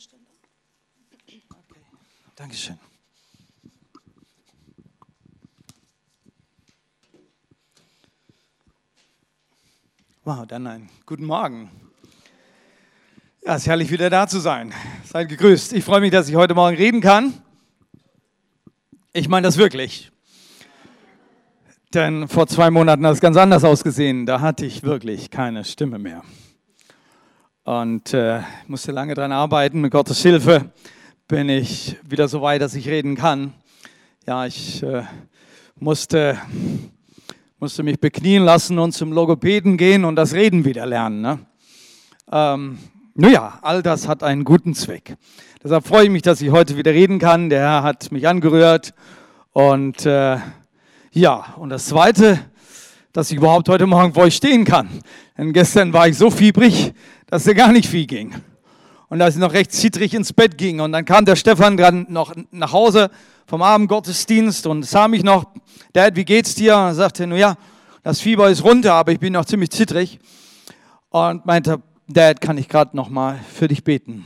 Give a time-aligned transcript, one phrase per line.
[0.00, 0.30] Tonständer?
[1.12, 1.42] Okay.
[2.34, 2.78] Dankeschön.
[10.24, 11.70] Wow, dann einen guten Morgen.
[13.44, 14.72] Ja, es ist herrlich, wieder da zu sein.
[15.04, 15.74] Seid gegrüßt.
[15.74, 17.34] Ich freue mich, dass ich heute Morgen reden kann.
[19.12, 20.10] Ich meine das wirklich.
[21.92, 24.24] Denn vor zwei Monaten hat es ganz anders ausgesehen.
[24.24, 26.22] Da hatte ich wirklich keine Stimme mehr.
[27.64, 29.82] Und äh, musste lange daran arbeiten.
[29.82, 30.70] Mit Gottes Hilfe
[31.28, 33.52] bin ich wieder so weit, dass ich reden kann.
[34.26, 35.02] Ja, ich äh,
[35.76, 36.38] musste,
[37.58, 41.20] musste mich beknien lassen und zum Logopäden gehen und das Reden wieder lernen.
[41.20, 41.38] Ne?
[42.32, 42.78] Ähm,
[43.14, 45.16] naja, all das hat einen guten Zweck.
[45.62, 47.50] Deshalb freue ich mich, dass ich heute wieder reden kann.
[47.50, 48.94] Der Herr hat mich angerührt.
[49.52, 50.38] Und äh,
[51.12, 52.38] ja, und das Zweite,
[53.12, 54.88] dass ich überhaupt heute Morgen vor euch stehen kann.
[55.36, 56.94] Denn gestern war ich so fiebrig,
[57.30, 58.34] dass er gar nicht viel ging.
[59.08, 62.06] Und als ich noch recht zittrig ins Bett ging und dann kam der Stefan dann
[62.08, 63.10] noch nach Hause
[63.46, 65.46] vom Abendgottesdienst und sah mich noch,
[65.92, 66.76] Dad, wie geht's dir?
[66.76, 67.56] Und er sagte, nun ja,
[68.02, 70.20] das Fieber ist runter, aber ich bin noch ziemlich zittrig.
[71.08, 74.24] Und meinte, Dad, kann ich gerade noch mal für dich beten?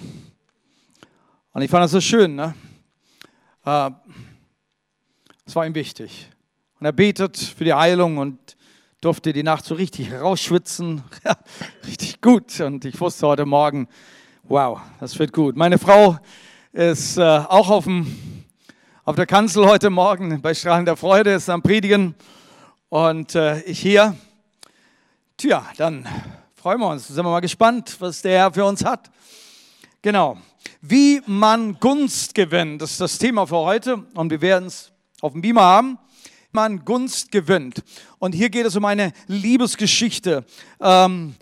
[1.53, 2.55] Und ich fand das so schön, ne?
[3.65, 3.91] Äh,
[5.47, 6.29] das war ihm wichtig.
[6.79, 8.57] Und er betet für die Heilung und
[9.05, 11.03] durfte die Nacht so richtig rausschwitzen.
[11.25, 11.37] Ja,
[11.87, 12.59] richtig gut.
[12.61, 13.87] Und ich wusste heute Morgen,
[14.45, 15.57] wow, das wird gut.
[15.57, 16.19] Meine Frau
[16.73, 18.07] ist äh, auch auf, dem,
[19.05, 22.15] auf der Kanzel heute Morgen bei Strahlen der Freude, ist am Predigen.
[22.89, 24.17] Und äh, ich hier.
[25.37, 26.09] Tja, dann
[26.55, 27.09] freuen wir uns.
[27.09, 29.11] Sind wir mal gespannt, was der Herr für uns hat.
[30.01, 30.39] Genau.
[30.81, 33.99] Wie man Gunst gewinnt, das ist das Thema für heute.
[34.15, 35.99] Und wir werden es auf dem Beamer haben
[36.55, 37.83] man Gunst gewinnt.
[38.19, 40.45] Und hier geht es um eine Liebesgeschichte.
[40.81, 41.35] Ähm,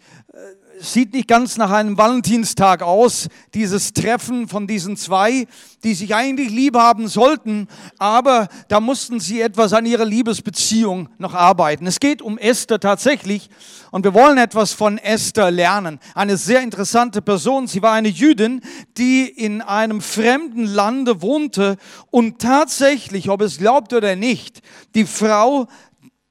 [0.82, 5.46] sieht nicht ganz nach einem Valentinstag aus, dieses Treffen von diesen zwei,
[5.84, 7.68] die sich eigentlich lieb haben sollten,
[7.98, 11.86] aber da mussten sie etwas an ihrer Liebesbeziehung noch arbeiten.
[11.86, 13.48] Es geht um Esther tatsächlich
[13.90, 16.00] und wir wollen etwas von Esther lernen.
[16.14, 17.66] Eine sehr interessante Person.
[17.66, 18.60] Sie war eine Jüdin,
[18.98, 21.76] die in einem fremden Lande wohnte
[22.10, 24.62] und tatsächlich, ob es glaubt oder nicht,
[24.94, 25.68] die Frau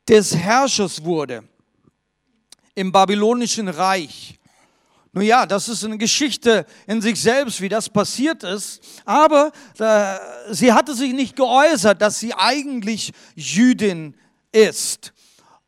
[0.07, 1.43] des Herrschers wurde
[2.75, 4.40] im babylonischen Reich.
[5.13, 8.81] Nun ja, das ist eine Geschichte in sich selbst, wie das passiert ist.
[9.03, 14.15] Aber äh, sie hatte sich nicht geäußert, dass sie eigentlich Jüdin
[14.53, 15.11] ist.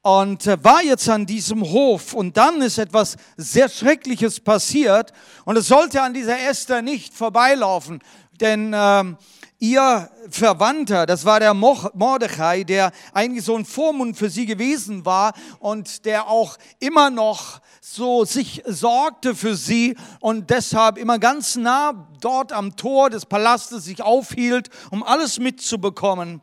[0.01, 2.13] Und äh, war jetzt an diesem Hof.
[2.13, 5.11] Und dann ist etwas sehr Schreckliches passiert.
[5.43, 7.99] Und es sollte an dieser Esther nicht vorbeilaufen.
[8.39, 9.17] Denn ähm,
[9.59, 15.33] ihr Verwandter, das war der Mordechai, der eigentlich so ein Vormund für sie gewesen war
[15.59, 22.07] und der auch immer noch so sich sorgte für sie und deshalb immer ganz nah
[22.21, 26.39] dort am Tor des Palastes sich aufhielt, um alles mitzubekommen.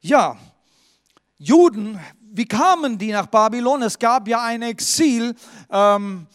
[0.00, 0.36] Ja,
[1.36, 3.82] Juden, wie kamen die nach Babylon?
[3.82, 5.34] Es gab ja ein Exil.
[5.68, 6.28] Ähm,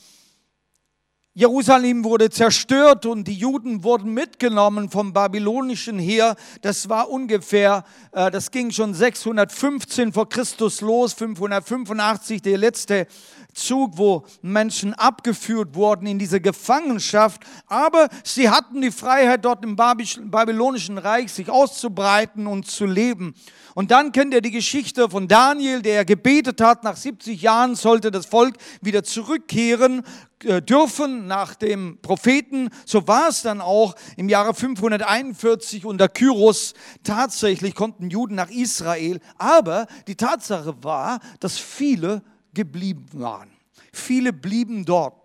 [1.36, 6.36] Jerusalem wurde zerstört und die Juden wurden mitgenommen vom babylonischen Heer.
[6.62, 13.08] Das war ungefähr, äh, das ging schon 615 vor Christus los, 585 der letzte
[13.54, 17.44] Zug, wo Menschen abgeführt wurden in diese Gefangenschaft.
[17.68, 23.34] Aber sie hatten die Freiheit, dort im babylonischen Reich sich auszubreiten und zu leben.
[23.76, 28.12] Und dann kennt ihr die Geschichte von Daniel, der gebetet hat, nach 70 Jahren sollte
[28.12, 30.04] das Volk wieder zurückkehren
[30.44, 32.70] äh, dürfen nach dem Propheten.
[32.86, 36.74] So war es dann auch im Jahre 541 unter Kyros.
[37.04, 39.20] Tatsächlich konnten Juden nach Israel.
[39.38, 42.22] Aber die Tatsache war, dass viele
[42.54, 43.52] geblieben waren.
[43.92, 45.16] Viele blieben dort.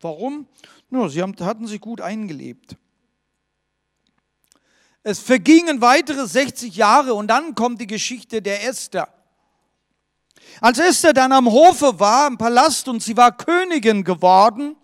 [0.00, 0.46] Warum?
[0.90, 2.76] Nur, sie hatten sich gut eingelebt.
[5.02, 9.08] Es vergingen weitere 60 Jahre und dann kommt die Geschichte der Esther.
[10.60, 14.76] Als Esther dann am Hofe war, im Palast, und sie war Königin geworden,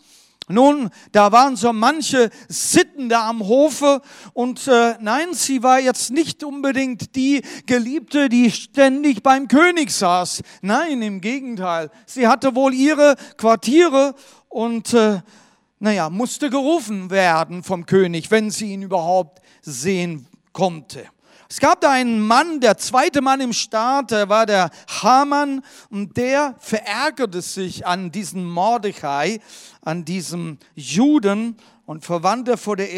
[0.48, 4.02] nun, da waren so manche Sitten da am Hofe
[4.34, 10.42] und äh, nein, sie war jetzt nicht unbedingt die Geliebte, die ständig beim König saß.
[10.60, 11.90] Nein, im Gegenteil.
[12.04, 14.14] Sie hatte wohl ihre Quartiere
[14.48, 15.20] und äh,
[15.78, 21.06] naja, musste gerufen werden vom König, wenn sie ihn überhaupt sehen konnte.
[21.54, 26.16] Es gab da einen Mann, der zweite Mann im Staat, der war der Haman und
[26.16, 29.38] der verärgerte sich an diesen Mordechai,
[29.80, 31.56] an diesem Juden
[31.86, 32.92] und Verwandter von der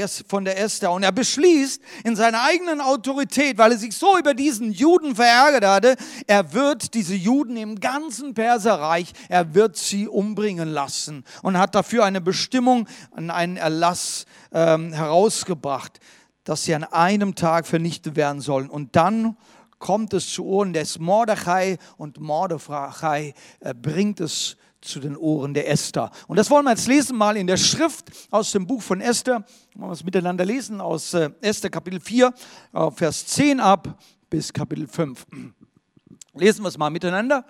[0.59, 0.91] Esther.
[0.91, 5.67] Und er beschließt in seiner eigenen Autorität, weil er sich so über diesen Juden verärgert
[5.67, 11.75] hatte, er wird diese Juden im ganzen Perserreich, er wird sie umbringen lassen und hat
[11.75, 16.01] dafür eine Bestimmung, einen Erlass ähm, herausgebracht,
[16.47, 18.71] dass sie an einem Tag vernichtet werden sollen.
[18.71, 19.37] Und dann
[19.79, 25.69] kommt es zu Ohren des Mordechai und Mordechai äh, bringt es zu den Ohren der
[25.69, 26.11] Esther.
[26.29, 29.45] Und das wollen wir jetzt lesen mal in der Schrift aus dem Buch von Esther.
[29.75, 32.33] Wollen wir es miteinander lesen aus äh, Esther Kapitel 4,
[32.95, 33.99] Vers 10 ab
[34.31, 35.27] bis Kapitel 5.
[36.35, 37.45] Lesen wir es mal miteinander.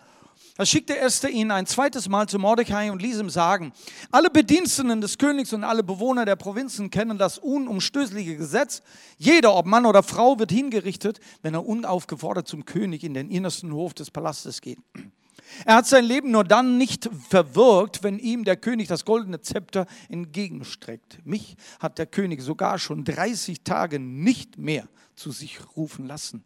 [0.56, 3.72] Da schickte Esther ihn ein zweites Mal zu Mordecai und ließ ihm sagen,
[4.10, 8.82] alle Bediensteten des Königs und alle Bewohner der Provinzen kennen das unumstößliche Gesetz.
[9.18, 13.70] Jeder, ob Mann oder Frau, wird hingerichtet, wenn er unaufgefordert zum König in den innersten
[13.72, 14.78] Hof des Palastes geht.
[15.66, 19.86] Er hat sein Leben nur dann nicht verwirkt, wenn ihm der König das goldene Zepter
[20.08, 21.18] entgegenstreckt.
[21.24, 26.44] Mich hat der König sogar schon 30 Tage nicht mehr zu sich rufen lassen.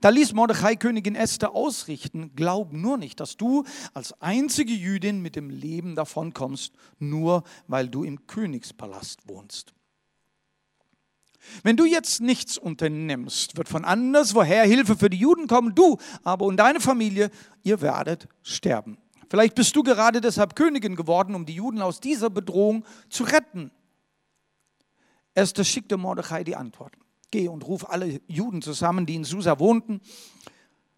[0.00, 5.36] Da ließ Mordechai Königin Esther ausrichten, glaub nur nicht, dass du als einzige Jüdin mit
[5.36, 9.74] dem Leben davonkommst, nur weil du im Königspalast wohnst.
[11.62, 15.74] Wenn du jetzt nichts unternimmst, wird von anderswoher Hilfe für die Juden kommen.
[15.74, 17.30] Du aber und deine Familie,
[17.62, 18.98] ihr werdet sterben.
[19.30, 23.70] Vielleicht bist du gerade deshalb Königin geworden, um die Juden aus dieser Bedrohung zu retten.
[25.34, 26.94] Esther schickte Mordechai die Antwort.
[27.30, 30.00] Geh und ruf alle Juden zusammen, die in Susa wohnten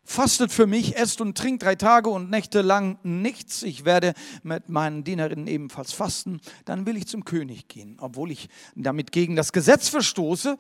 [0.05, 3.62] fastet für mich, esst und trinkt drei Tage und Nächte lang nichts.
[3.62, 6.40] Ich werde mit meinen Dienerinnen ebenfalls fasten.
[6.64, 10.56] Dann will ich zum König gehen, obwohl ich damit gegen das Gesetz verstoße.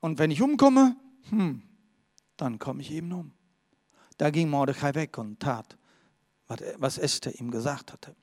[0.00, 0.96] Und wenn ich umkomme,
[1.30, 1.62] hm,
[2.36, 3.32] dann komme ich eben um.
[4.18, 5.76] Da ging Mordechai weg und tat,
[6.76, 8.14] was Esther ihm gesagt hatte.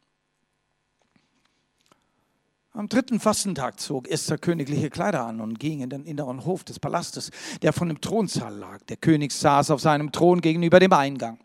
[2.71, 6.79] Am dritten Fastentag zog Esther königliche Kleider an und ging in den inneren Hof des
[6.79, 7.31] Palastes,
[7.63, 8.83] der von dem Thronsaal lag.
[8.83, 11.39] Der König saß auf seinem Thron gegenüber dem Eingang.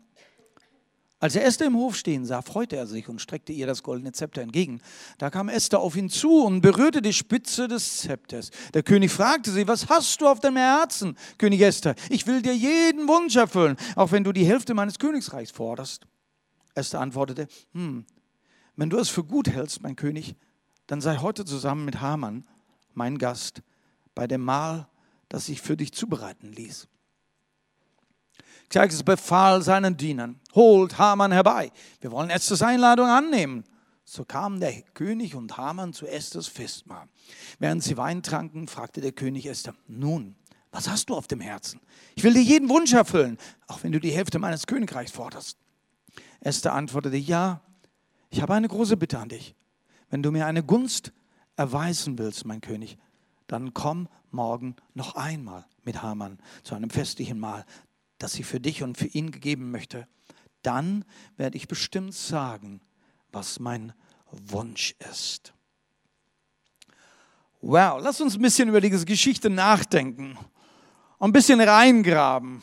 [1.20, 4.12] Als er Esther im Hof stehen sah, freute er sich und streckte ihr das goldene
[4.12, 4.82] Zepter entgegen.
[5.16, 8.50] Da kam Esther auf ihn zu und berührte die Spitze des Zepters.
[8.74, 11.94] Der König fragte sie, was hast du auf deinem Herzen, König Esther?
[12.10, 16.06] Ich will dir jeden Wunsch erfüllen, auch wenn du die Hälfte meines Königreichs forderst.
[16.74, 18.04] Esther antwortete, hm,
[18.76, 20.36] wenn du es für gut hältst, mein König,
[20.86, 22.46] dann sei heute zusammen mit Haman,
[22.92, 23.62] mein Gast,
[24.14, 24.88] bei dem Mahl,
[25.28, 26.88] das ich für dich zubereiten ließ.
[28.68, 31.70] Xerxes befahl seinen Dienern, holt Haman herbei,
[32.00, 33.64] wir wollen Esthers Einladung annehmen.
[34.06, 37.08] So kamen der König und Haman zu Esthers Festmahl.
[37.58, 40.36] Während sie Wein tranken, fragte der König Esther, nun,
[40.70, 41.80] was hast du auf dem Herzen?
[42.14, 45.56] Ich will dir jeden Wunsch erfüllen, auch wenn du die Hälfte meines Königreichs forderst.
[46.40, 47.62] Esther antwortete, ja,
[48.28, 49.54] ich habe eine große Bitte an dich.
[50.14, 51.12] Wenn du mir eine Gunst
[51.56, 52.98] erweisen willst, mein König,
[53.48, 57.66] dann komm morgen noch einmal mit Haman zu einem festlichen Mahl,
[58.18, 60.06] das ich für dich und für ihn gegeben möchte.
[60.62, 61.04] Dann
[61.36, 62.80] werde ich bestimmt sagen,
[63.32, 63.92] was mein
[64.30, 65.52] Wunsch ist.
[67.60, 70.38] Wow, lass uns ein bisschen über diese Geschichte nachdenken
[71.18, 72.62] und ein bisschen reingraben.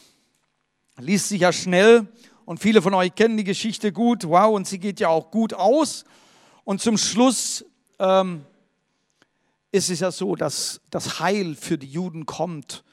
[0.99, 2.07] Liest sich ja schnell
[2.45, 4.23] und viele von euch kennen die Geschichte gut.
[4.23, 6.05] Wow, und sie geht ja auch gut aus.
[6.63, 7.65] Und zum Schluss
[7.99, 8.45] ähm,
[9.71, 12.83] ist es ja so, dass das Heil für die Juden kommt.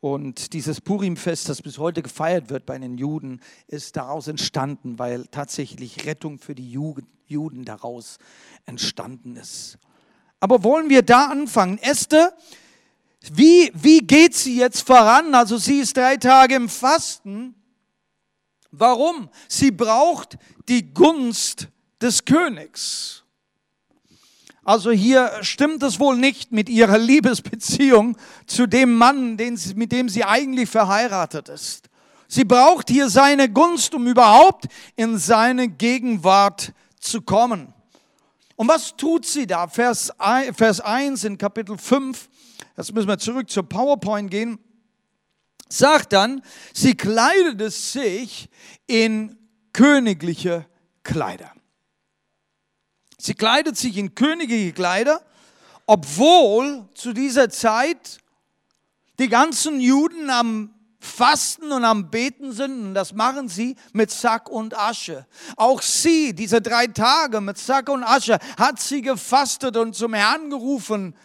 [0.00, 5.26] Und dieses Purimfest, das bis heute gefeiert wird bei den Juden, ist daraus entstanden, weil
[5.26, 8.18] tatsächlich Rettung für die Juden daraus
[8.66, 9.78] entstanden ist.
[10.40, 11.78] Aber wollen wir da anfangen?
[11.78, 12.36] Esther,
[13.32, 15.34] wie, wie geht sie jetzt voran?
[15.34, 17.54] Also sie ist drei Tage im Fasten.
[18.70, 19.30] Warum?
[19.48, 20.36] Sie braucht
[20.68, 21.68] die Gunst
[22.04, 23.24] des Königs.
[24.62, 29.92] Also hier stimmt es wohl nicht mit ihrer Liebesbeziehung zu dem Mann, den sie, mit
[29.92, 31.88] dem sie eigentlich verheiratet ist.
[32.28, 37.74] Sie braucht hier seine Gunst, um überhaupt in seine Gegenwart zu kommen.
[38.56, 39.68] Und was tut sie da?
[39.68, 42.28] Vers 1 in Kapitel 5,
[42.76, 44.58] jetzt müssen wir zurück zur PowerPoint gehen,
[45.68, 46.42] sagt dann,
[46.72, 48.48] sie kleidete sich
[48.86, 49.36] in
[49.72, 50.66] königliche
[51.02, 51.53] Kleider.
[53.24, 55.22] Sie kleidet sich in königliche Kleider,
[55.86, 58.18] obwohl zu dieser Zeit
[59.18, 62.88] die ganzen Juden am Fasten und am Beten sind.
[62.88, 65.26] Und das machen sie mit Sack und Asche.
[65.56, 70.50] Auch sie, diese drei Tage mit Sack und Asche, hat sie gefastet und zum Herrn
[70.50, 71.16] gerufen.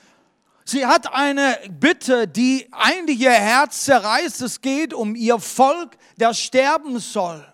[0.63, 4.41] Sie hat eine Bitte, die eigentlich ihr Herz zerreißt.
[4.41, 7.45] Es geht um ihr Volk, der sterben soll.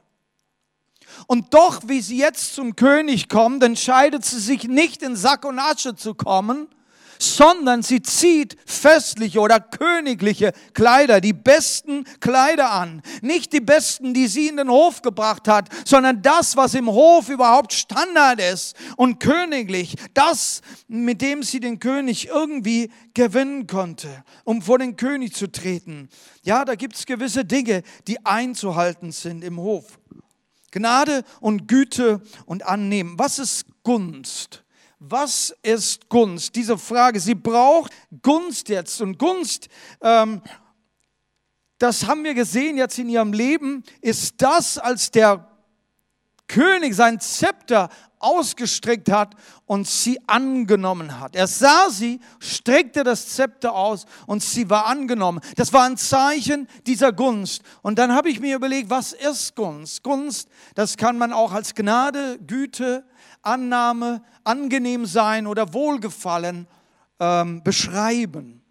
[1.28, 5.60] Und doch, wie sie jetzt zum König kommt, entscheidet sie sich nicht in Sack und
[5.60, 6.68] Asche zu kommen,
[7.20, 13.02] sondern sie zieht festliche oder königliche Kleider, die besten Kleider an.
[13.22, 17.30] Nicht die besten, die sie in den Hof gebracht hat, sondern das, was im Hof
[17.30, 19.96] überhaupt Standard ist und königlich.
[20.14, 26.10] Das, mit dem sie den König irgendwie gewinnen konnte, um vor den König zu treten.
[26.44, 30.00] Ja, da gibt es gewisse Dinge, die einzuhalten sind im Hof.
[30.76, 33.18] Gnade und Güte und Annehmen.
[33.18, 34.64] Was ist Gunst?
[35.00, 36.56] Was ist Gunst?
[36.56, 39.02] Diese Frage, sie braucht Gunst jetzt.
[39.02, 39.70] Und Gunst,
[40.02, 40.42] ähm,
[41.78, 45.50] das haben wir gesehen jetzt in ihrem Leben, ist das, als der
[46.48, 47.90] König sein Zepter
[48.26, 51.36] ausgestreckt hat und sie angenommen hat.
[51.36, 55.40] Er sah sie, streckte das Zepter aus und sie war angenommen.
[55.56, 57.62] Das war ein Zeichen dieser Gunst.
[57.82, 60.04] Und dann habe ich mir überlegt, was ist Gunst?
[60.04, 63.06] Gunst, das kann man auch als Gnade, Güte,
[63.42, 66.68] Annahme, angenehm sein oder Wohlgefallen
[67.20, 68.62] ähm, beschreiben.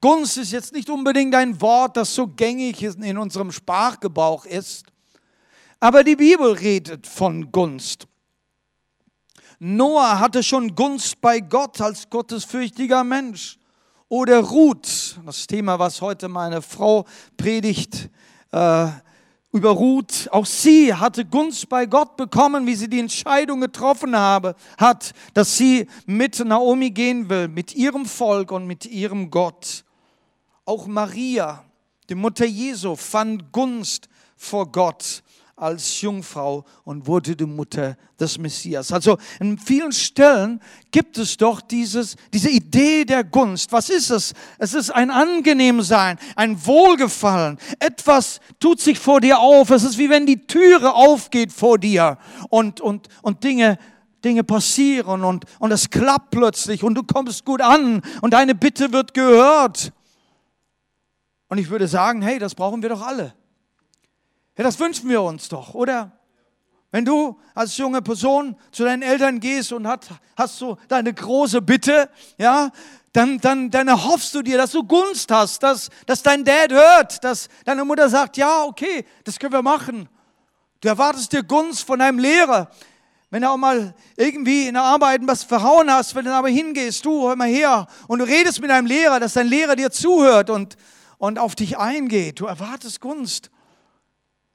[0.00, 4.91] Gunst ist jetzt nicht unbedingt ein Wort, das so gängig in unserem Sprachgebrauch ist,
[5.82, 8.06] aber die Bibel redet von Gunst.
[9.58, 13.58] Noah hatte schon Gunst bei Gott als gottesfürchtiger Mensch.
[14.08, 17.04] Oder Ruth, das Thema, was heute meine Frau
[17.36, 18.10] predigt,
[18.52, 18.86] äh,
[19.50, 20.28] über Ruth.
[20.30, 25.56] Auch sie hatte Gunst bei Gott bekommen, wie sie die Entscheidung getroffen habe, hat, dass
[25.56, 29.84] sie mit Naomi gehen will, mit ihrem Volk und mit ihrem Gott.
[30.64, 31.64] Auch Maria,
[32.08, 35.24] die Mutter Jesu, fand Gunst vor Gott
[35.56, 38.92] als Jungfrau und wurde die Mutter des Messias.
[38.92, 43.70] Also in vielen Stellen gibt es doch dieses, diese Idee der Gunst.
[43.72, 44.32] Was ist es?
[44.58, 47.58] Es ist ein Angenehmsein, ein Wohlgefallen.
[47.78, 49.70] Etwas tut sich vor dir auf.
[49.70, 52.18] Es ist wie wenn die Türe aufgeht vor dir
[52.48, 53.78] und, und, und Dinge
[54.24, 58.92] Dinge passieren und, und es klappt plötzlich und du kommst gut an und deine Bitte
[58.92, 59.92] wird gehört.
[61.48, 63.34] Und ich würde sagen, hey, das brauchen wir doch alle.
[64.56, 66.12] Ja, das wünschen wir uns doch, oder?
[66.90, 70.06] Wenn du als junge Person zu deinen Eltern gehst und hat,
[70.36, 72.70] hast so deine große Bitte, ja,
[73.14, 77.24] dann, dann, dann erhoffst du dir, dass du Gunst hast, dass, dass dein Dad hört,
[77.24, 80.08] dass deine Mutter sagt, ja, okay, das können wir machen.
[80.80, 82.70] Du erwartest dir Gunst von deinem Lehrer.
[83.30, 87.04] Wenn du auch mal irgendwie in der Arbeit was verhauen hast, wenn du aber hingehst,
[87.06, 90.50] du, hör mal her, und du redest mit deinem Lehrer, dass dein Lehrer dir zuhört
[90.50, 90.76] und,
[91.16, 92.40] und auf dich eingeht.
[92.40, 93.50] Du erwartest Gunst.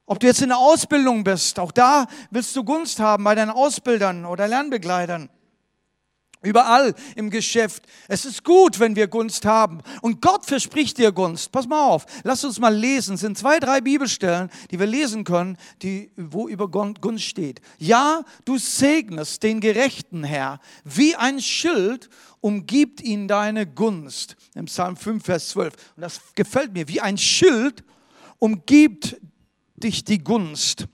[0.09, 3.51] Ob du jetzt in der Ausbildung bist, auch da willst du Gunst haben bei deinen
[3.51, 5.29] Ausbildern oder Lernbegleitern.
[6.41, 7.83] Überall im Geschäft.
[8.07, 9.81] Es ist gut, wenn wir Gunst haben.
[10.01, 11.51] Und Gott verspricht dir Gunst.
[11.51, 12.05] Pass mal auf.
[12.23, 13.15] Lass uns mal lesen.
[13.15, 17.59] Es sind zwei, drei Bibelstellen, die wir lesen können, die, wo über Gunst steht.
[17.77, 20.61] Ja, du segnest den gerechten Herr.
[20.85, 22.09] Wie ein Schild
[22.39, 24.37] umgibt ihn deine Gunst.
[24.55, 25.73] Im Psalm 5, Vers 12.
[25.97, 26.87] Und das gefällt mir.
[26.87, 27.83] Wie ein Schild
[28.39, 29.17] umgibt
[29.77, 30.87] dich die Gunst.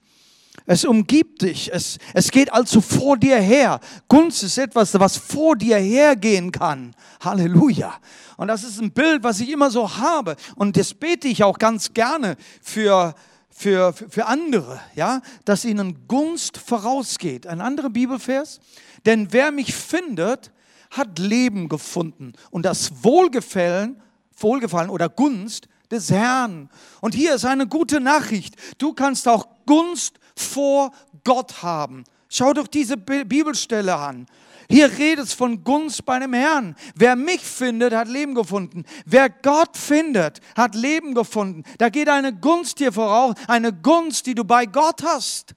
[0.65, 1.73] Es umgibt dich.
[1.73, 3.79] Es, es geht also vor dir her.
[4.07, 6.95] Gunst ist etwas, was vor dir hergehen kann.
[7.21, 7.93] Halleluja.
[8.37, 10.35] Und das ist ein Bild, was ich immer so habe.
[10.55, 13.15] Und das bete ich auch ganz gerne für,
[13.49, 17.45] für, für andere, ja, dass ihnen Gunst vorausgeht.
[17.45, 18.59] Ein anderer Bibelvers.
[19.05, 20.51] Denn wer mich findet,
[20.91, 22.33] hat Leben gefunden.
[22.51, 24.01] Und das Wohlgefallen,
[24.37, 26.69] Wohlgefallen oder Gunst des Herrn.
[27.01, 28.55] Und hier ist eine gute Nachricht.
[28.77, 30.91] Du kannst auch Gunst vor
[31.23, 32.03] Gott haben.
[32.29, 34.25] Schau doch diese Bibelstelle an.
[34.69, 36.75] Hier redet es von Gunst bei dem Herrn.
[36.95, 38.85] Wer mich findet, hat Leben gefunden.
[39.05, 41.63] Wer Gott findet, hat Leben gefunden.
[41.77, 45.55] Da geht eine Gunst dir voraus, eine Gunst, die du bei Gott hast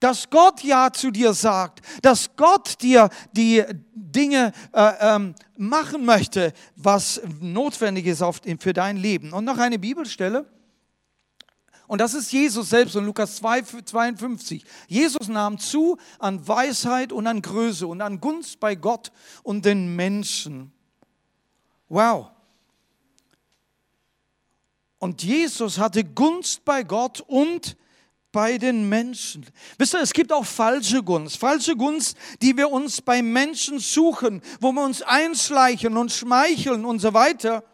[0.00, 3.62] dass Gott Ja zu dir sagt, dass Gott dir die
[3.94, 9.32] Dinge äh, ähm, machen möchte, was notwendig ist auf, für dein Leben.
[9.32, 10.46] Und noch eine Bibelstelle.
[11.86, 14.64] Und das ist Jesus selbst in Lukas 2, 52.
[14.86, 19.10] Jesus nahm zu an Weisheit und an Größe und an Gunst bei Gott
[19.42, 20.72] und den Menschen.
[21.88, 22.30] Wow.
[25.00, 27.76] Und Jesus hatte Gunst bei Gott und
[28.32, 29.46] bei den Menschen.
[29.78, 31.38] Wisst ihr, es gibt auch falsche Gunst.
[31.38, 37.00] Falsche Gunst, die wir uns bei Menschen suchen, wo wir uns einschleichen und schmeicheln und
[37.00, 37.64] so weiter.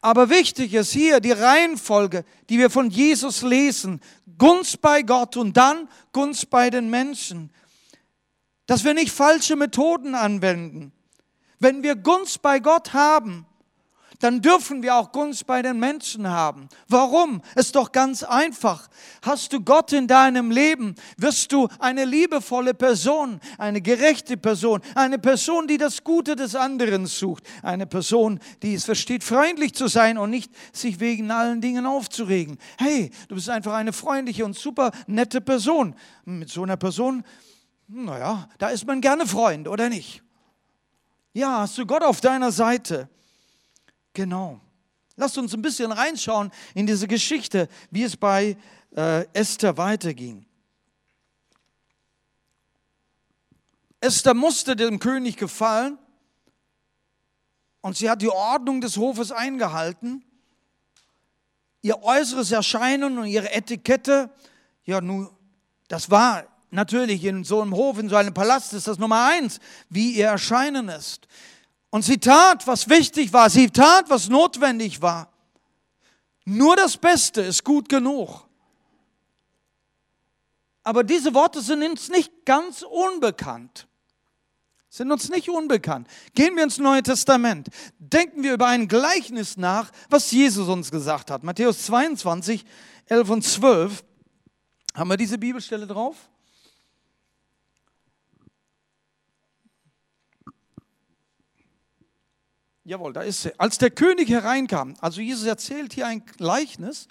[0.00, 4.00] Aber wichtig ist hier die Reihenfolge, die wir von Jesus lesen.
[4.36, 7.50] Gunst bei Gott und dann Gunst bei den Menschen.
[8.66, 10.92] dass wir nicht falsche Methoden anwenden.
[11.58, 13.46] Wenn wir Gunst bei Gott haben,
[14.22, 16.68] dann dürfen wir auch Gunst bei den Menschen haben.
[16.86, 17.42] Warum?
[17.56, 18.88] Ist doch ganz einfach.
[19.22, 25.18] Hast du Gott in deinem Leben, wirst du eine liebevolle Person, eine gerechte Person, eine
[25.18, 30.18] Person, die das Gute des anderen sucht, eine Person, die es versteht, freundlich zu sein
[30.18, 32.58] und nicht sich wegen allen Dingen aufzuregen.
[32.78, 35.96] Hey, du bist einfach eine freundliche und super nette Person.
[36.24, 37.24] Mit so einer Person,
[37.88, 40.22] naja, da ist man gerne Freund, oder nicht?
[41.32, 43.08] Ja, hast du Gott auf deiner Seite?
[44.12, 44.60] Genau.
[45.16, 48.56] Lasst uns ein bisschen reinschauen in diese Geschichte, wie es bei
[48.96, 50.46] äh, Esther weiterging.
[54.00, 55.96] Esther musste dem König gefallen
[57.82, 60.24] und sie hat die Ordnung des Hofes eingehalten.
[61.82, 64.30] Ihr äußeres Erscheinen und ihre Etikette,
[64.84, 65.30] ja, nun,
[65.88, 69.60] das war natürlich in so einem Hof, in so einem Palast, ist das Nummer eins,
[69.88, 71.28] wie ihr Erscheinen ist.
[71.92, 73.50] Und sie tat, was wichtig war.
[73.50, 75.30] Sie tat, was notwendig war.
[76.46, 78.48] Nur das Beste ist gut genug.
[80.82, 83.86] Aber diese Worte sind uns nicht ganz unbekannt.
[84.88, 86.08] Sind uns nicht unbekannt.
[86.34, 87.68] Gehen wir ins Neue Testament.
[87.98, 91.44] Denken wir über ein Gleichnis nach, was Jesus uns gesagt hat.
[91.44, 92.64] Matthäus 22,
[93.04, 94.02] 11 und 12.
[94.94, 96.16] Haben wir diese Bibelstelle drauf?
[102.84, 103.58] Jawohl, da ist sie.
[103.60, 107.06] Als der König hereinkam, also Jesus erzählt hier ein Gleichnis,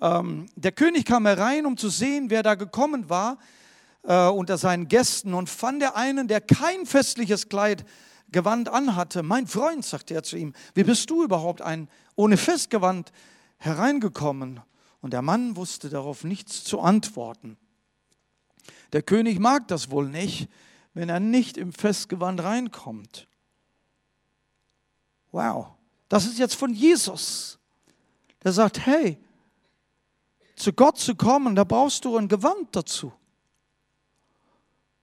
[0.00, 3.38] ähm, der König kam herein, um zu sehen, wer da gekommen war
[4.02, 7.84] äh, unter seinen Gästen und fand er einen, der kein festliches Kleid
[8.32, 9.22] Gewand anhatte.
[9.22, 13.12] Mein Freund, sagte er zu ihm, wie bist du überhaupt ein ohne Festgewand
[13.58, 14.60] hereingekommen?
[15.00, 17.56] Und der Mann wusste darauf nichts zu antworten.
[18.92, 20.48] Der König mag das wohl nicht,
[20.94, 23.28] wenn er nicht im Festgewand reinkommt.
[25.34, 25.66] Wow,
[26.08, 27.58] das ist jetzt von Jesus.
[28.44, 29.18] Der sagt, hey,
[30.54, 33.12] zu Gott zu kommen, da brauchst du ein Gewand dazu.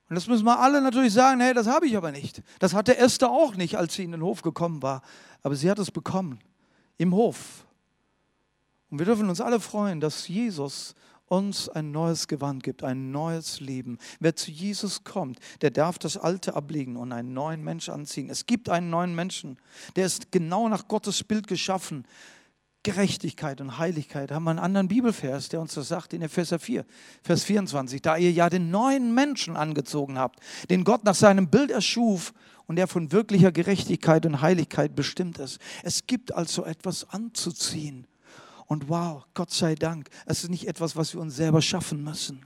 [0.07, 2.41] Und das müssen wir alle natürlich sagen, hey, das habe ich aber nicht.
[2.59, 5.01] Das hatte Esther auch nicht, als sie in den Hof gekommen war.
[5.43, 6.39] Aber sie hat es bekommen,
[6.97, 7.65] im Hof.
[8.89, 10.95] Und wir dürfen uns alle freuen, dass Jesus
[11.31, 13.97] uns ein neues Gewand gibt, ein neues Leben.
[14.19, 18.29] Wer zu Jesus kommt, der darf das Alte ablegen und einen neuen Mensch anziehen.
[18.29, 19.57] Es gibt einen neuen Menschen,
[19.95, 22.05] der ist genau nach Gottes Bild geschaffen.
[22.83, 26.83] Gerechtigkeit und Heiligkeit haben wir einen anderen Bibelvers, der uns das sagt in Epheser 4,
[27.23, 28.01] Vers 24.
[28.01, 30.39] Da ihr ja den neuen Menschen angezogen habt,
[30.69, 32.33] den Gott nach seinem Bild erschuf
[32.65, 35.59] und der von wirklicher Gerechtigkeit und Heiligkeit bestimmt ist.
[35.83, 38.07] Es gibt also etwas anzuziehen.
[38.71, 42.45] Und wow, Gott sei Dank, es ist nicht etwas, was wir uns selber schaffen müssen.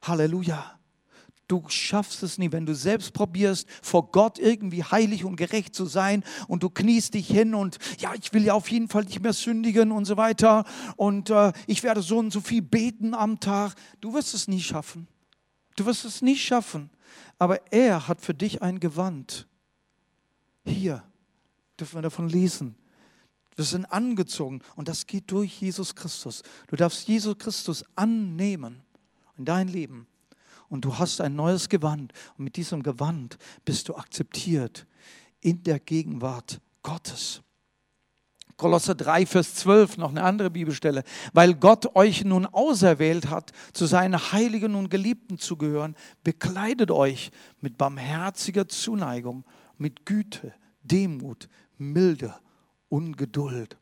[0.00, 0.78] Halleluja.
[1.48, 5.86] Du schaffst es nie, wenn du selbst probierst, vor Gott irgendwie heilig und gerecht zu
[5.86, 9.22] sein und du kniest dich hin und ja, ich will ja auf jeden Fall nicht
[9.22, 13.40] mehr sündigen und so weiter und äh, ich werde so und so viel beten am
[13.40, 13.74] Tag.
[14.00, 15.08] Du wirst es nie schaffen.
[15.74, 16.90] Du wirst es nie schaffen.
[17.40, 19.48] Aber er hat für dich ein Gewand.
[20.64, 21.02] Hier
[21.76, 22.76] dürfen wir davon lesen.
[23.56, 26.42] Wir sind angezogen und das geht durch Jesus Christus.
[26.66, 28.82] Du darfst Jesus Christus annehmen
[29.36, 30.06] in dein Leben
[30.68, 34.86] und du hast ein neues Gewand und mit diesem Gewand bist du akzeptiert
[35.40, 37.42] in der Gegenwart Gottes.
[38.56, 41.02] Kolosser 3, Vers 12, noch eine andere Bibelstelle.
[41.32, 47.32] Weil Gott euch nun auserwählt hat, zu seinen Heiligen und Geliebten zu gehören, bekleidet euch
[47.60, 49.44] mit barmherziger Zuneigung,
[49.76, 52.34] mit Güte, Demut, Milde
[52.94, 53.76] Ungeduld.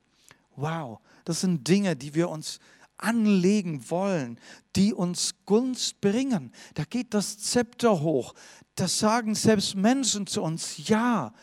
[0.57, 2.61] Wow, das sind Dinge, die wir uns
[2.97, 4.39] anlegen wollen,
[4.75, 6.51] die uns Gunst bringen.
[6.75, 8.33] Da geht das Zepter hoch.
[8.75, 10.89] Das sagen selbst Menschen zu uns.
[10.89, 11.35] Ja,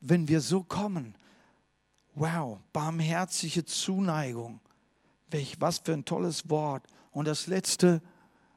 [0.00, 1.14] wenn wir so kommen.
[2.14, 4.60] Wow, barmherzige Zuneigung.
[5.28, 6.86] Welch, was für ein tolles Wort.
[7.10, 8.00] Und das letzte,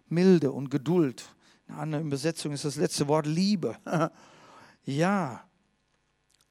[0.08, 1.26] milde und Geduld.
[1.68, 3.78] In einer anderen Übersetzung ist das letzte Wort Liebe.
[4.86, 5.44] ja,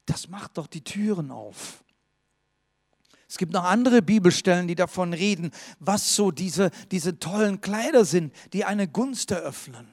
[0.05, 1.83] das macht doch die Türen auf.
[3.35, 8.33] Es gibt noch andere Bibelstellen, die davon reden, was so diese, diese tollen Kleider sind,
[8.53, 9.89] die eine Gunst eröffnen.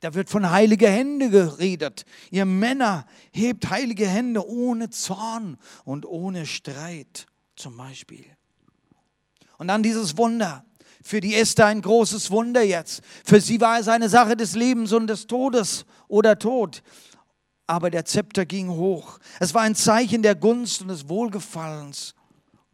[0.00, 2.06] Da wird von heilige Hände geredet.
[2.30, 8.24] Ihr Männer hebt heilige Hände ohne Zorn und ohne Streit zum Beispiel.
[9.58, 10.64] Und dann dieses Wunder.
[11.02, 13.02] Für die Esther ein großes Wunder jetzt.
[13.26, 16.82] Für sie war es eine Sache des Lebens und des Todes oder Tod
[17.70, 19.20] aber der Zepter ging hoch.
[19.38, 22.16] Es war ein Zeichen der Gunst und des Wohlgefallens.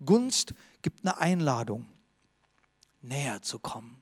[0.02, 1.84] Gunst gibt eine Einladung,
[3.02, 4.00] näher zu kommen.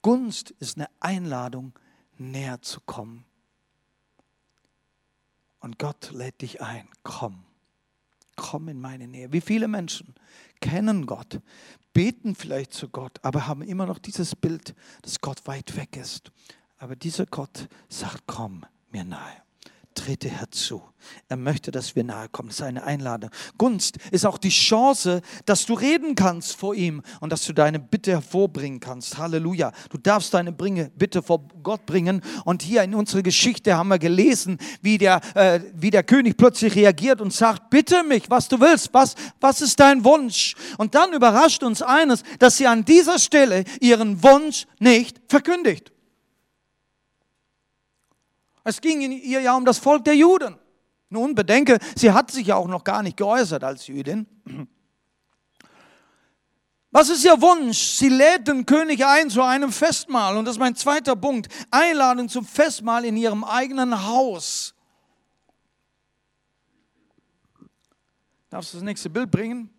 [0.00, 1.76] Gunst ist eine Einladung,
[2.18, 3.24] näher zu kommen.
[5.58, 7.42] Und Gott lädt dich ein, komm,
[8.36, 9.32] komm in meine Nähe.
[9.32, 10.14] Wie viele Menschen
[10.60, 11.40] kennen Gott,
[11.92, 16.30] beten vielleicht zu Gott, aber haben immer noch dieses Bild, dass Gott weit weg ist.
[16.78, 19.42] Aber dieser Gott sagt, komm mir nahe
[19.94, 20.82] trete herzu.
[21.28, 22.48] Er möchte, dass wir nahe kommen.
[22.48, 23.30] Das ist eine Einladung.
[23.58, 27.78] Gunst ist auch die Chance, dass du reden kannst vor ihm und dass du deine
[27.78, 29.18] Bitte hervorbringen kannst.
[29.18, 29.72] Halleluja.
[29.90, 32.22] Du darfst deine Bitte vor Gott bringen.
[32.44, 36.74] Und hier in unserer Geschichte haben wir gelesen, wie der, äh, wie der König plötzlich
[36.74, 38.90] reagiert und sagt, bitte mich, was du willst.
[38.92, 40.54] Was, was ist dein Wunsch?
[40.78, 45.92] Und dann überrascht uns eines, dass sie an dieser Stelle ihren Wunsch nicht verkündigt.
[48.64, 50.58] Es ging in ihr ja um das Volk der Juden.
[51.08, 54.26] Nun bedenke, sie hat sich ja auch noch gar nicht geäußert als Jüdin.
[56.90, 57.78] Was ist ihr Wunsch?
[57.78, 60.36] Sie lädt den König ein zu einem Festmahl.
[60.36, 61.48] Und das ist mein zweiter Punkt.
[61.70, 64.74] Einladung zum Festmahl in ihrem eigenen Haus.
[68.50, 69.71] Darfst du das nächste Bild bringen?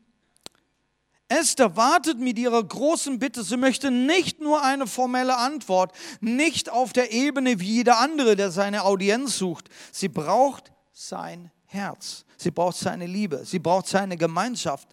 [1.39, 3.43] Esther wartet mit ihrer großen Bitte.
[3.43, 5.91] Sie möchte nicht nur eine formelle Antwort,
[6.21, 9.69] nicht auf der Ebene wie jeder andere, der seine Audienz sucht.
[9.91, 12.25] Sie braucht sein Herz.
[12.37, 13.45] Sie braucht seine Liebe.
[13.45, 14.87] Sie braucht seine Gemeinschaft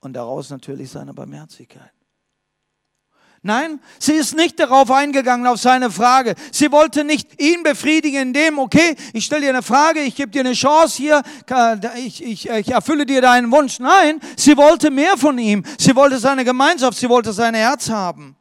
[0.00, 1.95] und daraus natürlich seine Barmherzigkeit.
[3.42, 6.34] Nein, sie ist nicht darauf eingegangen, auf seine Frage.
[6.50, 10.40] Sie wollte nicht ihn befriedigen, indem, okay, ich stelle dir eine Frage, ich gebe dir
[10.40, 11.22] eine Chance hier,
[11.96, 13.78] ich, ich, ich erfülle dir deinen Wunsch.
[13.78, 15.62] Nein, sie wollte mehr von ihm.
[15.78, 18.36] Sie wollte seine Gemeinschaft, sie wollte sein Herz haben.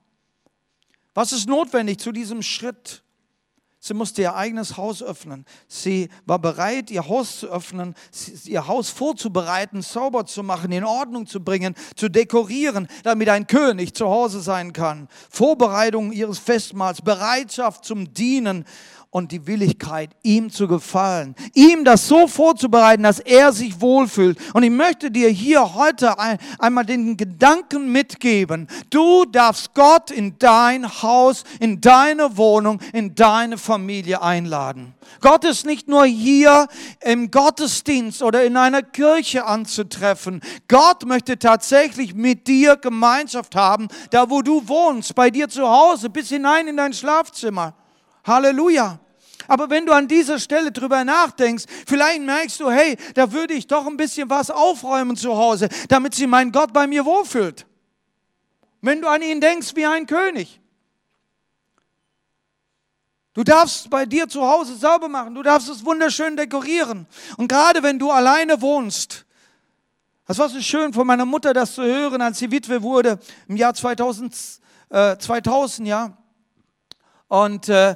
[1.13, 3.04] Was ist notwendig zu diesem Schritt?
[3.87, 5.45] Sie musste ihr eigenes Haus öffnen.
[5.67, 7.93] Sie war bereit, ihr Haus zu öffnen,
[8.45, 13.93] ihr Haus vorzubereiten, sauber zu machen, in Ordnung zu bringen, zu dekorieren, damit ein König
[13.93, 15.07] zu Hause sein kann.
[15.29, 18.65] Vorbereitung ihres Festmahls, Bereitschaft zum Dienen,
[19.15, 21.35] und die Willigkeit, ihm zu gefallen.
[21.53, 24.37] Ihm das so vorzubereiten, dass er sich wohlfühlt.
[24.53, 28.67] Und ich möchte dir hier heute ein, einmal den Gedanken mitgeben.
[28.89, 34.93] Du darfst Gott in dein Haus, in deine Wohnung, in deine Familie einladen.
[35.21, 36.67] Gott ist nicht nur hier
[36.99, 40.41] im Gottesdienst oder in einer Kirche anzutreffen.
[40.67, 46.09] Gott möchte tatsächlich mit dir Gemeinschaft haben, da wo du wohnst, bei dir zu Hause,
[46.09, 47.75] bis hinein in dein Schlafzimmer.
[48.25, 48.99] Halleluja.
[49.47, 53.67] Aber wenn du an dieser Stelle drüber nachdenkst, vielleicht merkst du, hey, da würde ich
[53.67, 57.65] doch ein bisschen was aufräumen zu Hause, damit sich mein Gott bei mir wohlfühlt.
[58.81, 60.59] Wenn du an ihn denkst wie ein König.
[63.33, 67.05] Du darfst bei dir zu Hause sauber machen, du darfst es wunderschön dekorieren.
[67.35, 69.25] Und gerade wenn du alleine wohnst,
[70.25, 73.57] das war so schön von meiner Mutter, das zu hören, als sie Witwe wurde im
[73.57, 74.33] Jahr 2000,
[74.89, 76.17] äh, 2000 ja.
[77.27, 77.95] Und äh,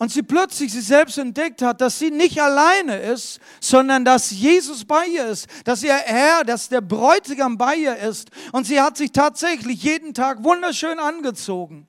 [0.00, 4.82] und sie plötzlich sich selbst entdeckt hat, dass sie nicht alleine ist, sondern dass Jesus
[4.86, 8.30] bei ihr ist, dass ihr Herr, dass der Bräutigam bei ihr ist.
[8.52, 11.86] Und sie hat sich tatsächlich jeden Tag wunderschön angezogen.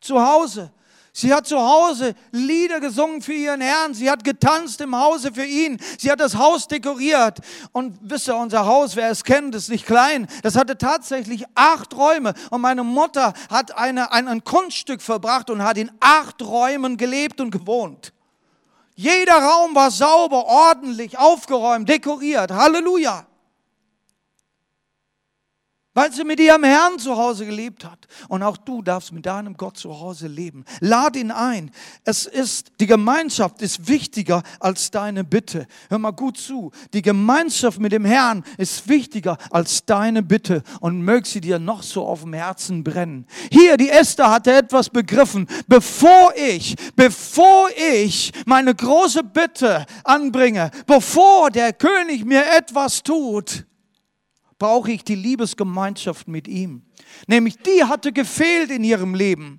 [0.00, 0.72] Zu Hause.
[1.12, 3.94] Sie hat zu Hause Lieder gesungen für ihren Herrn.
[3.94, 5.80] Sie hat getanzt im Hause für ihn.
[5.98, 7.38] Sie hat das Haus dekoriert.
[7.72, 10.28] Und wisst ihr, unser Haus, wer es kennt, ist nicht klein.
[10.42, 12.34] Das hatte tatsächlich acht Räume.
[12.50, 17.40] Und meine Mutter hat eine, ein, ein Kunststück verbracht und hat in acht Räumen gelebt
[17.40, 18.12] und gewohnt.
[18.94, 22.52] Jeder Raum war sauber, ordentlich, aufgeräumt, dekoriert.
[22.52, 23.26] Halleluja
[25.92, 28.06] weil sie mit ihrem Herrn zu Hause gelebt hat.
[28.28, 30.64] Und auch du darfst mit deinem Gott zu Hause leben.
[30.80, 31.72] Lad ihn ein.
[32.04, 35.66] Es ist, die Gemeinschaft ist wichtiger als deine Bitte.
[35.88, 36.70] Hör mal gut zu.
[36.92, 41.82] Die Gemeinschaft mit dem Herrn ist wichtiger als deine Bitte und mög sie dir noch
[41.82, 43.26] so auf dem Herzen brennen.
[43.50, 45.48] Hier, die Esther hatte etwas begriffen.
[45.66, 53.64] Bevor ich, bevor ich meine große Bitte anbringe, bevor der König mir etwas tut,
[54.60, 56.82] brauche ich die Liebesgemeinschaft mit ihm.
[57.26, 59.58] Nämlich die hatte gefehlt in ihrem Leben.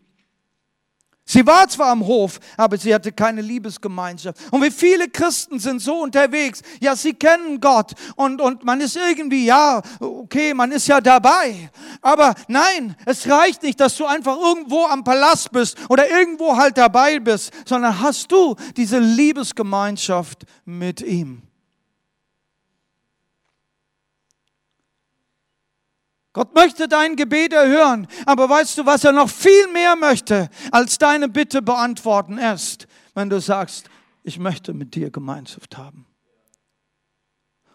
[1.26, 4.38] Sie war zwar am Hof, aber sie hatte keine Liebesgemeinschaft.
[4.52, 6.62] Und wie viele Christen sind so unterwegs?
[6.82, 11.70] Ja, sie kennen Gott und, und man ist irgendwie, ja, okay, man ist ja dabei.
[12.02, 16.78] Aber nein, es reicht nicht, dass du einfach irgendwo am Palast bist oder irgendwo halt
[16.78, 21.44] dabei bist, sondern hast du diese Liebesgemeinschaft mit ihm.
[26.34, 30.98] Gott möchte dein Gebet erhören, aber weißt du, was er noch viel mehr möchte, als
[30.98, 33.90] deine Bitte beantworten ist, wenn du sagst,
[34.24, 36.06] ich möchte mit dir Gemeinschaft haben.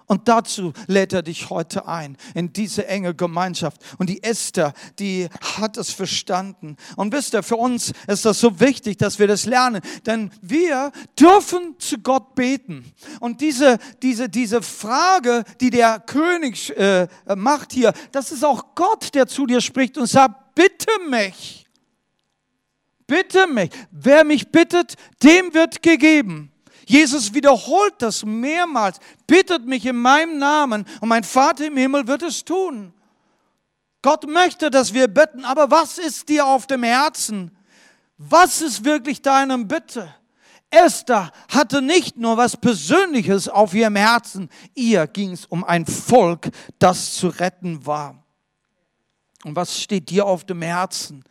[0.06, 3.82] Und dazu lädt er dich heute ein, in diese enge Gemeinschaft.
[3.98, 6.76] Und die Esther, die hat es verstanden.
[6.94, 9.80] Und wisst ihr, für uns ist das so wichtig, dass wir das lernen.
[10.06, 12.92] Denn wir dürfen zu Gott beten.
[13.18, 19.14] Und diese, diese, diese Frage, die der König äh, macht hier, das ist auch Gott,
[19.14, 21.66] der zu dir spricht und sagt, bitte mich.
[23.08, 23.70] Bitte mich.
[23.90, 26.52] Wer mich bittet, dem wird gegeben.
[26.86, 28.98] Jesus wiederholt das mehrmals.
[29.26, 32.94] Bittet mich in meinem Namen und mein Vater im Himmel wird es tun.
[34.02, 37.50] Gott möchte, dass wir bitten, aber was ist dir auf dem Herzen?
[38.18, 40.14] Was ist wirklich deine Bitte?
[40.70, 46.50] Esther hatte nicht nur was Persönliches auf ihrem Herzen, ihr ging es um ein Volk,
[46.78, 48.24] das zu retten war.
[49.44, 51.24] Und was steht dir auf dem Herzen?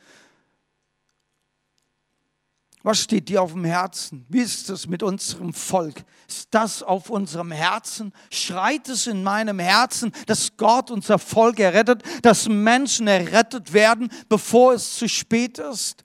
[2.86, 4.28] Was steht dir auf dem Herzen?
[4.30, 6.04] Wie ist es mit unserem Volk?
[6.28, 8.14] Ist das auf unserem Herzen?
[8.30, 14.74] Schreit es in meinem Herzen, dass Gott unser Volk errettet, dass Menschen errettet werden, bevor
[14.76, 16.04] es zu spät ist?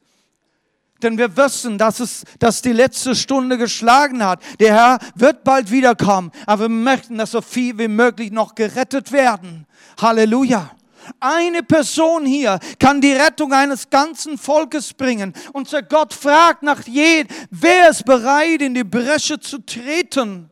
[1.02, 4.42] Denn wir wissen, dass es, dass die letzte Stunde geschlagen hat.
[4.58, 9.12] Der Herr wird bald wiederkommen, aber wir möchten, dass so viel wie möglich noch gerettet
[9.12, 9.66] werden.
[10.00, 10.70] Halleluja.
[11.18, 15.34] Eine Person hier kann die Rettung eines ganzen Volkes bringen.
[15.52, 20.50] Unser Gott fragt nach jedem, wer ist bereit, in die Bresche zu treten?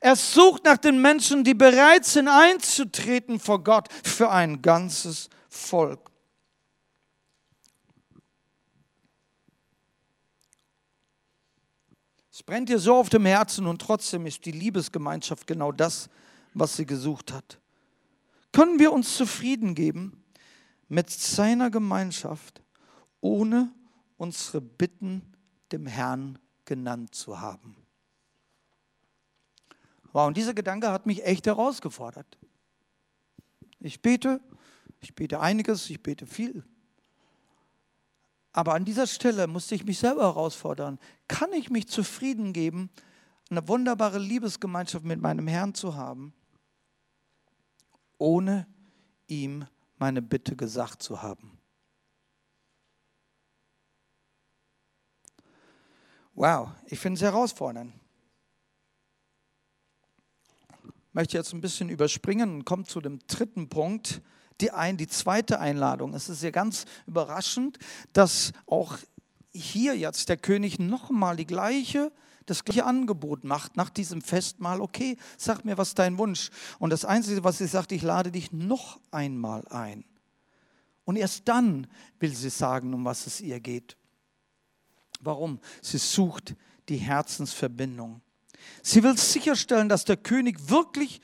[0.00, 6.10] Er sucht nach den Menschen, die bereit sind, einzutreten vor Gott für ein ganzes Volk.
[12.32, 16.08] Es brennt dir so auf dem Herzen und trotzdem ist die Liebesgemeinschaft genau das,
[16.54, 17.60] was sie gesucht hat
[18.52, 20.24] können wir uns zufrieden geben
[20.88, 22.62] mit seiner Gemeinschaft,
[23.20, 23.72] ohne
[24.16, 25.22] unsere Bitten
[25.72, 27.76] dem Herrn genannt zu haben.
[30.12, 32.38] Wow, und dieser Gedanke hat mich echt herausgefordert.
[33.78, 34.40] Ich bete,
[35.00, 36.64] ich bete einiges, ich bete viel.
[38.52, 40.98] Aber an dieser Stelle musste ich mich selber herausfordern.
[41.28, 42.90] Kann ich mich zufrieden geben,
[43.48, 46.32] eine wunderbare Liebesgemeinschaft mit meinem Herrn zu haben,
[48.20, 48.66] ohne
[49.26, 51.58] ihm meine Bitte gesagt zu haben.
[56.34, 57.92] Wow, ich finde es herausfordernd.
[60.82, 64.22] Ich möchte jetzt ein bisschen überspringen und komme zu dem dritten Punkt,
[64.60, 66.14] die, ein, die zweite Einladung.
[66.14, 67.78] Es ist ja ganz überraschend,
[68.12, 68.96] dass auch
[69.52, 72.12] hier jetzt der König nochmal die gleiche
[72.50, 76.50] das gleiche Angebot macht nach diesem Festmahl, okay, sag mir, was dein Wunsch?
[76.78, 80.04] Und das Einzige, was sie sagt, ich lade dich noch einmal ein.
[81.04, 81.86] Und erst dann
[82.18, 83.96] will sie sagen, um was es ihr geht.
[85.20, 85.60] Warum?
[85.80, 86.56] Sie sucht
[86.88, 88.20] die Herzensverbindung.
[88.82, 91.20] Sie will sicherstellen, dass der König wirklich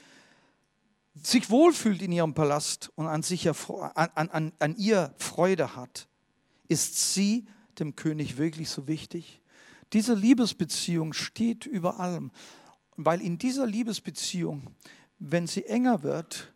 [1.22, 6.08] sich wohlfühlt in ihrem Palast und an, sich, an, an, an ihr Freude hat.
[6.68, 7.46] Ist sie
[7.78, 9.40] dem König wirklich so wichtig?
[9.92, 12.30] Diese Liebesbeziehung steht über allem,
[12.96, 14.74] weil in dieser Liebesbeziehung,
[15.18, 16.52] wenn sie enger wird,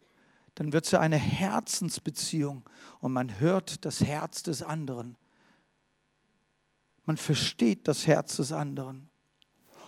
[0.55, 5.16] dann wird sie eine Herzensbeziehung und man hört das Herz des anderen.
[7.07, 9.09] Man versteht das Herz des anderen.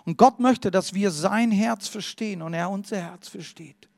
[0.05, 3.89] Und Gott möchte, dass wir sein Herz verstehen und er unser Herz versteht.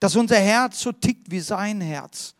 [0.00, 2.34] Dass unser Herz so tickt wie sein Herz.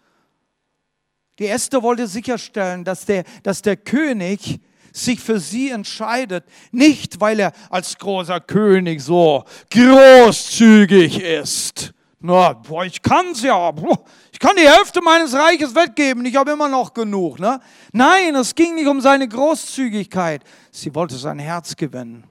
[1.39, 4.61] Die Esther wollte sicherstellen, dass der, dass der König
[4.93, 11.93] sich für sie entscheidet, nicht weil er als großer König so großzügig ist.
[12.23, 13.73] Na, boah, ich kann's ja.
[14.31, 16.25] Ich kann die Hälfte meines Reiches weggeben.
[16.27, 17.39] Ich habe immer noch genug.
[17.39, 17.61] Ne?
[17.93, 20.45] Nein, es ging nicht um seine Großzügigkeit.
[20.71, 22.25] Sie wollte sein Herz gewinnen.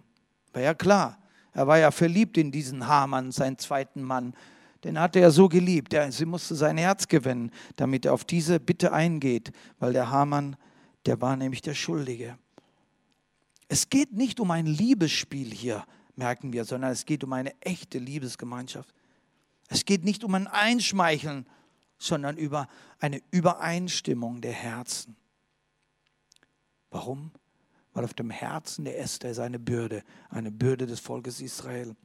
[0.54, 1.18] War ja klar.
[1.54, 4.34] Er war ja verliebt in diesen Hamann, seinen zweiten Mann.
[4.84, 5.96] Den hatte er so geliebt.
[6.12, 10.56] sie musste sein Herz gewinnen, damit er auf diese Bitte eingeht, weil der Hamann,
[11.06, 12.38] der war nämlich der Schuldige.
[13.70, 18.00] Es geht nicht um ein Liebesspiel hier, merken wir, sondern es geht um eine echte
[18.00, 18.94] Liebesgemeinschaft.
[19.70, 21.46] Es geht nicht um ein Einschmeicheln,
[22.00, 22.68] sondern über
[23.00, 25.16] eine Übereinstimmung der Herzen.
[26.90, 27.32] Warum?
[27.94, 31.96] Weil auf dem Herzen der Esther ist eine Bürde, eine Bürde des Volkes Israel.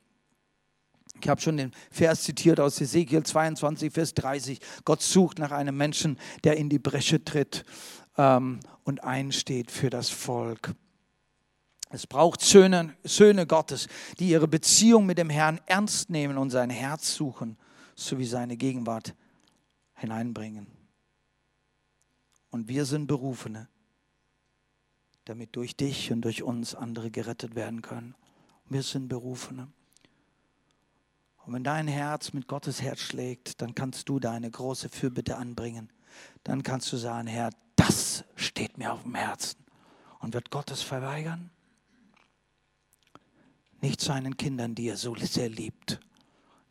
[1.23, 4.61] Ich habe schon den Vers zitiert aus Ezekiel 22, Vers 30.
[4.85, 7.65] Gott sucht nach einem Menschen, der in die Bresche tritt
[8.19, 10.75] ähm, und einsteht für das Volk.
[11.95, 13.87] Es braucht Söhne, Söhne Gottes,
[14.19, 17.57] die ihre Beziehung mit dem Herrn ernst nehmen und sein Herz suchen,
[17.95, 19.15] sowie seine Gegenwart
[19.95, 20.67] hineinbringen.
[22.51, 23.69] Und wir sind Berufene,
[25.25, 28.17] damit durch dich und durch uns andere gerettet werden können.
[28.69, 29.69] Wir sind Berufene.
[31.47, 35.93] Und wenn dein Herz mit Gottes Herz schlägt, dann kannst du deine große Fürbitte anbringen.
[36.43, 39.65] Dann kannst du sagen, Herr, das steht mir auf dem Herzen.
[40.19, 41.53] Und wird Gott es verweigern?
[43.85, 46.01] Nicht seinen Kindern, die er so sehr liebt.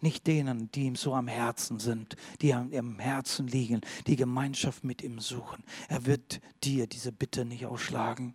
[0.02, 4.84] Nicht denen, die ihm so am Herzen sind, die am ihrem Herzen liegen, die Gemeinschaft
[4.84, 5.64] mit ihm suchen.
[5.90, 8.34] Er wird dir diese Bitte nicht ausschlagen.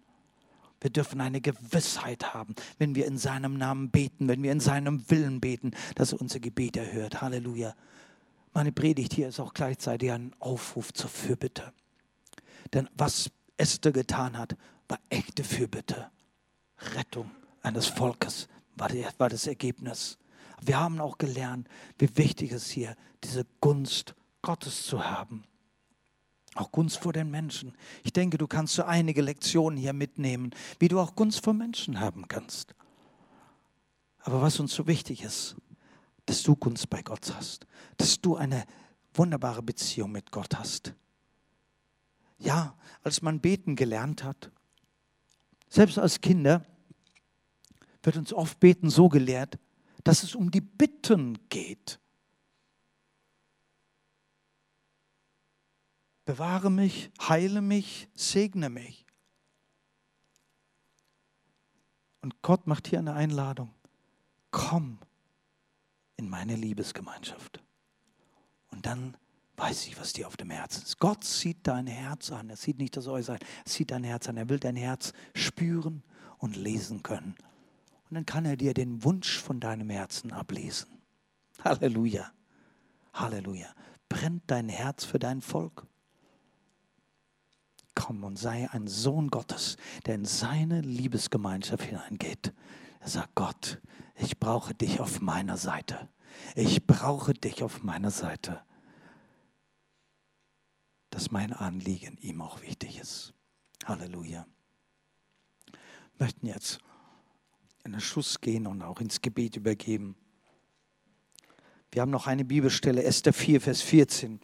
[0.80, 5.10] Wir dürfen eine Gewissheit haben, wenn wir in seinem Namen beten, wenn wir in seinem
[5.10, 7.20] Willen beten, dass er unser Gebet erhört.
[7.20, 7.74] Halleluja.
[8.54, 11.72] Meine Predigt hier ist auch gleichzeitig ein Aufruf zur Fürbitte.
[12.72, 16.12] Denn was Esther getan hat, war echte Fürbitte.
[16.94, 17.28] Rettung
[17.60, 18.46] eines Volkes
[18.80, 20.18] war, das Ergebnis.
[20.60, 25.44] Wir haben auch gelernt, wie wichtig es hier diese Gunst Gottes zu haben.
[26.54, 27.74] Auch Gunst vor den Menschen.
[28.02, 32.00] Ich denke, du kannst so einige Lektionen hier mitnehmen, wie du auch Gunst vor Menschen
[32.00, 32.74] haben kannst.
[34.20, 35.56] Aber was uns so wichtig ist,
[36.26, 38.64] dass du Gunst bei Gott hast, dass du eine
[39.14, 40.94] wunderbare Beziehung mit Gott hast.
[42.38, 44.50] Ja, als man beten gelernt hat,
[45.68, 46.64] selbst als Kinder,
[48.08, 49.58] wird uns oft beten so gelehrt,
[50.02, 52.00] dass es um die Bitten geht.
[56.24, 59.04] Bewahre mich, heile mich, segne mich.
[62.22, 63.74] Und Gott macht hier eine Einladung.
[64.52, 65.00] Komm
[66.16, 67.62] in meine Liebesgemeinschaft.
[68.70, 69.18] Und dann
[69.58, 70.98] weiß ich, was dir auf dem Herzen ist.
[70.98, 72.48] Gott sieht dein Herz an.
[72.48, 74.38] Er sieht nicht das Äußere, er sieht dein Herz an.
[74.38, 76.02] Er will dein Herz spüren
[76.38, 77.36] und lesen können.
[78.08, 80.88] Und dann kann er dir den Wunsch von deinem Herzen ablesen.
[81.62, 82.32] Halleluja.
[83.12, 83.68] Halleluja.
[84.08, 85.86] Brennt dein Herz für dein Volk?
[87.98, 92.54] komm und sei ein Sohn Gottes, der in seine Liebesgemeinschaft hineingeht.
[93.00, 93.80] Er sagt, Gott,
[94.14, 96.08] ich brauche dich auf meiner Seite.
[96.54, 98.62] Ich brauche dich auf meiner Seite.
[101.10, 103.34] Dass mein Anliegen ihm auch wichtig ist.
[103.84, 104.46] Halleluja.
[105.66, 106.78] Wir möchten jetzt
[107.88, 110.14] in den Schuss gehen und auch ins Gebet übergeben.
[111.90, 114.40] Wir haben noch eine Bibelstelle, Esther 4, Vers 14.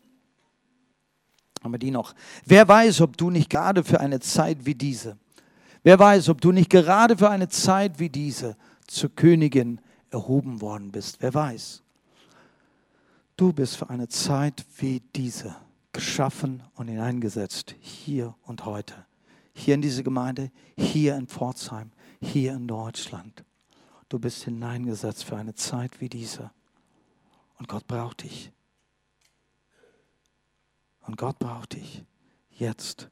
[1.63, 2.15] Haben wir die noch?
[2.47, 5.19] Wer weiß, ob du nicht gerade für eine Zeit wie diese,
[5.83, 9.79] wer weiß, ob du nicht gerade für eine Zeit wie diese zur Königin
[10.11, 11.19] erhoben worden bist.
[11.21, 11.83] Wer weiß.
[13.37, 15.55] Du bist für eine Zeit wie diese
[15.93, 18.95] geschaffen und hineingesetzt, hier und heute.
[19.53, 21.91] Hier in diese Gemeinde, hier in Pforzheim,
[22.25, 23.45] hier in Deutschland.
[24.09, 26.51] Du bist hineingesetzt für eine Zeit wie diese.
[27.59, 28.53] Und Gott braucht dich.
[31.01, 32.05] Und Gott braucht dich
[32.51, 33.11] jetzt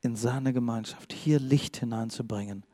[0.00, 2.64] in seine Gemeinschaft, hier Licht hineinzubringen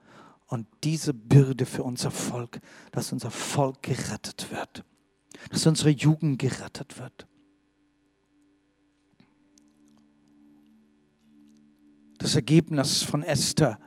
[0.47, 4.85] und diese Bürde für unser Volk, dass unser Volk gerettet wird,
[5.51, 7.27] dass unsere Jugend gerettet wird.
[12.19, 13.79] Das Ergebnis von Esther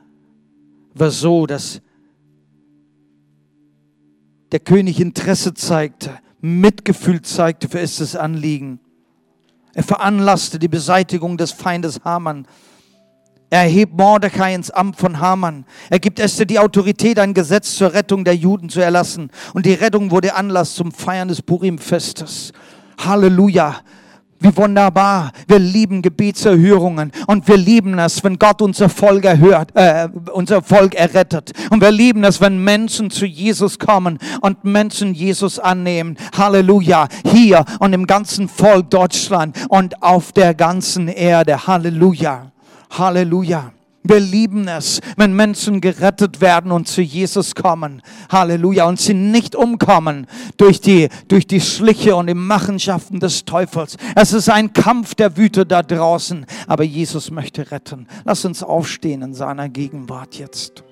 [0.98, 1.80] war so, dass
[4.52, 8.80] der König Interesse zeigte, Mitgefühl zeigte für Esthers Anliegen.
[9.74, 12.46] Er veranlasste die Beseitigung des Feindes Haman.
[13.50, 15.66] Er erhebt Mordecai ins Amt von Haman.
[15.90, 19.30] Er gibt Esther die Autorität, ein Gesetz zur Rettung der Juden zu erlassen.
[19.54, 22.52] Und die Rettung wurde Anlass zum Feiern des Purim-Festes.
[22.98, 23.80] Halleluja.
[24.38, 25.32] Wie wunderbar.
[25.48, 30.94] Wir lieben Gebetserhörungen und wir lieben es, wenn Gott unser Volk erhört, äh, unser Volk
[30.94, 31.52] errettet.
[31.70, 36.16] Und wir lieben es, wenn Menschen zu Jesus kommen und Menschen Jesus annehmen.
[36.36, 37.08] Halleluja.
[37.24, 41.66] Hier und im ganzen Volk Deutschland und auf der ganzen Erde.
[41.66, 42.52] Halleluja.
[42.90, 43.75] Halleluja.
[44.08, 48.02] Wir lieben es, wenn Menschen gerettet werden und zu Jesus kommen.
[48.30, 48.86] Halleluja.
[48.86, 53.96] Und sie nicht umkommen durch die, durch die Schliche und die Machenschaften des Teufels.
[54.14, 56.46] Es ist ein Kampf der Wüte da draußen.
[56.66, 58.06] Aber Jesus möchte retten.
[58.24, 60.85] Lass uns aufstehen in seiner Gegenwart jetzt.